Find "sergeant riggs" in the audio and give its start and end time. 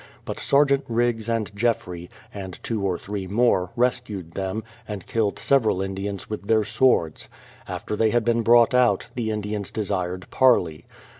0.39-1.29